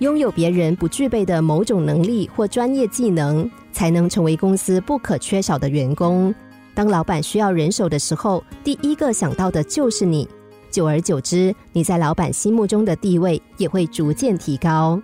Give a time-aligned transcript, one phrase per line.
[0.00, 6.32] 拥有别人不具备的某种能力或专业技能，才能成为公司不可缺少的员工。
[6.72, 10.28] 当老板需要人手的时候，第一个想到的就是你。
[10.70, 15.00] 久而久之，你在老板心目中的地位也会逐渐提高。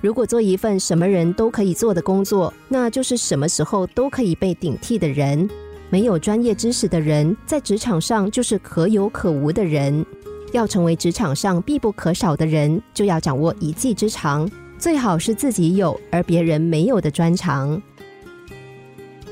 [0.00, 5.48] 如果做一份什么人都可以做的工作，那就是什么时候都可以被顶替的人。
[5.88, 10.04] 没有专业知识的人，在职场上就是可有可无的人。
[10.54, 17.82] 要成为职场上必不可少的人，就要掌握一技之长，最好是自己有而别人没有的专长。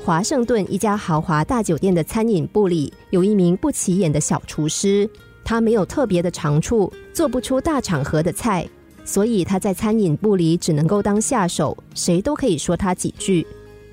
[0.03, 5.09] 华盛顿一家豪华大酒店的餐饮部里，有一名不起眼的小厨师，
[5.45, 8.67] 他没有特别的长处，做不出大场合的菜。
[9.05, 13.47] 所以他在餐饮部里只能够当下手，谁都可以说他几句。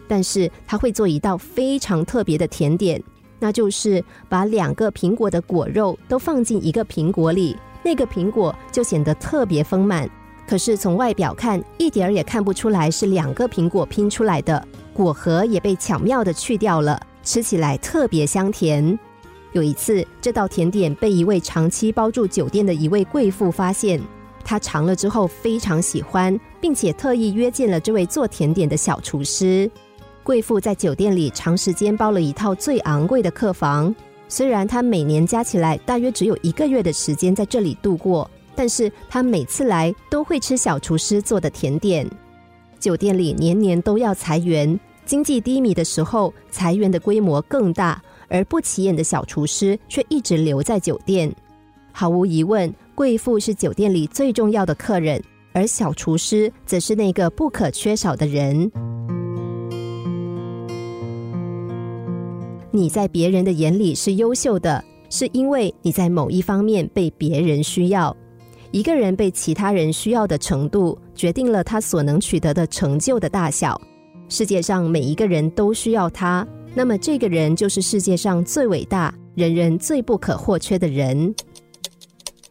[0.09, 3.01] 但是他会做一道非常特别的甜点，
[3.41, 10.09] 那就是把两个苹果的果肉都放进一个苹果里，那个苹果就显得特别丰满。
[10.47, 18.99] 可是从外表看，一点儿也看不出来是两个苹果拼出来的，果核也被巧妙的去掉了，吃起来特别香甜。
[19.53, 24.01] 有一次，这道甜点被一位长期包住酒店的一位贵妇发现。
[24.45, 29.71] 她尝了之后非常喜欢，并且特意约见了这位做甜点的小厨师。
[30.23, 33.95] 贵妇在酒店里长时间包了一套最昂贵的客房，
[34.29, 42.09] 虽然她每年加起来大约只有一个月的时间在这里度过，但是她每次来都会吃小厨师做的甜点。
[42.79, 51.35] 酒店里年年都要裁员，经济低迷的时候，裁员的规模更大，而不起眼的小厨师却一直留在酒店。
[51.93, 52.73] 毫无疑问。
[52.93, 55.23] 贵妇是酒店里最重要的客人，
[55.55, 58.71] 而小厨师则是那个不可缺少的人。
[62.73, 68.17] 你在别人的眼里是优秀的，是因为你在某一方面被别人需要。
[68.71, 73.81] 一个人被其他人需要的程度，决定了他所能取得的成就的大小。
[74.29, 81.35] 世界上每一个人都需要他，那么这个人就是世界上最伟大、人人最不可或缺的人。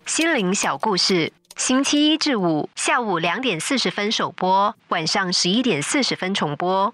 [0.06, 6.94] 心灵小故事，星期一至五下午两点四十分首播，晚上十一点四十分重播。